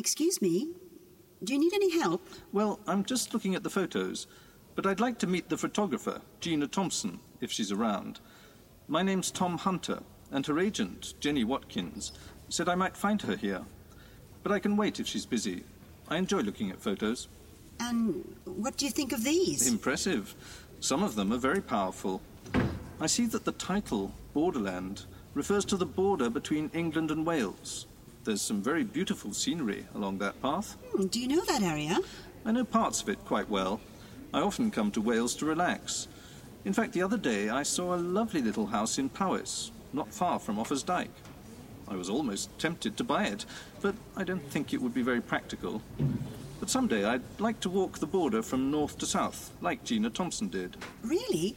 [0.00, 0.70] Excuse me?
[1.44, 2.26] Do you need any help?
[2.52, 4.26] Well, I'm just looking at the photos,
[4.74, 8.18] but I'd like to meet the photographer, Gina Thompson, if she's around.
[8.88, 10.00] My name's Tom Hunter,
[10.30, 12.12] and her agent, Jenny Watkins,
[12.48, 13.60] said I might find her here.
[14.42, 15.64] But I can wait if she's busy.
[16.08, 17.28] I enjoy looking at photos.
[17.78, 19.68] And what do you think of these?
[19.68, 20.34] Impressive.
[20.80, 22.22] Some of them are very powerful.
[22.98, 25.04] I see that the title, Borderland,
[25.34, 27.86] refers to the border between England and Wales.
[28.22, 30.76] There's some very beautiful scenery along that path.
[30.94, 31.98] Hmm, do you know that area?
[32.44, 33.80] I know parts of it quite well.
[34.34, 36.06] I often come to Wales to relax.
[36.66, 40.38] In fact, the other day I saw a lovely little house in Powys, not far
[40.38, 41.10] from Offa's Dyke.
[41.88, 43.46] I was almost tempted to buy it,
[43.80, 45.82] but I don't think it would be very practical.
[46.60, 50.48] But someday I'd like to walk the border from north to south, like Gina Thompson
[50.48, 50.76] did.
[51.02, 51.56] Really?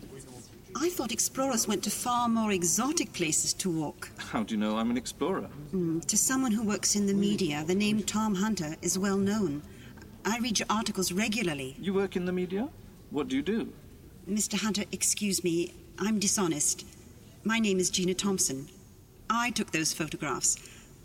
[0.76, 4.10] I thought explorers went to far more exotic places to walk.
[4.18, 5.48] How do you know I'm an explorer?
[5.74, 9.62] Mm, to someone who works in the media, the name Tom Hunter is well known.
[10.26, 11.76] I read your articles regularly.
[11.80, 12.70] You work in the media?
[13.12, 13.72] What do you do?
[14.30, 14.60] Mr.
[14.60, 16.86] Hunter, excuse me, I'm dishonest.
[17.44, 18.68] My name is Gina Thompson.
[19.30, 20.58] I took those photographs.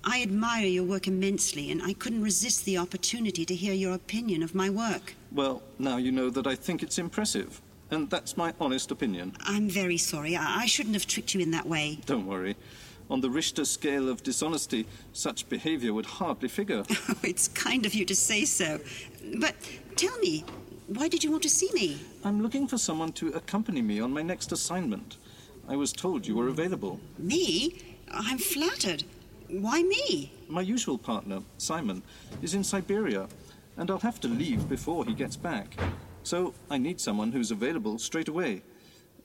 [0.05, 4.43] I admire your work immensely, and I couldn't resist the opportunity to hear your opinion
[4.43, 5.15] of my work.
[5.33, 7.61] Well, now you know that I think it's impressive.
[7.91, 9.35] And that's my honest opinion.
[9.41, 10.37] I'm very sorry.
[10.37, 11.99] I, I shouldn't have tricked you in that way.
[12.07, 12.57] Don't worry.
[13.11, 16.85] On the Richter scale of dishonesty, such behavior would hardly figure.
[17.09, 18.79] Oh, it's kind of you to say so.
[19.39, 19.55] But
[19.97, 20.45] tell me,
[20.89, 21.99] why did you want to see me?
[22.23, 25.17] I'm looking for someone to accompany me on my next assignment.
[25.67, 27.01] I was told you were available.
[27.19, 27.97] Me?
[28.11, 29.05] I'm flattered.
[29.49, 30.33] Why me?
[30.49, 32.03] My usual partner, Simon,
[32.43, 33.29] is in Siberia,
[33.79, 35.77] and I'll have to leave before he gets back.
[36.23, 38.63] So I need someone who's available straight away.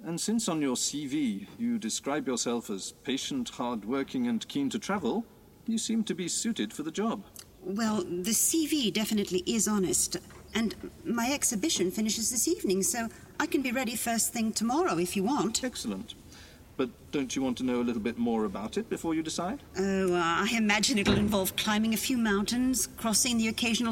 [0.05, 5.25] And since on your CV you describe yourself as patient, hard-working, and keen to travel,
[5.65, 7.23] you seem to be suited for the job.
[7.61, 10.17] Well, the CV definitely is honest.
[10.55, 13.07] And my exhibition finishes this evening, so
[13.39, 15.63] I can be ready first thing tomorrow if you want.
[15.63, 16.15] Excellent.
[16.75, 19.61] But don't you want to know a little bit more about it before you decide?
[19.77, 23.81] Oh, uh, I imagine it'll involve climbing a few mountains, crossing the occasional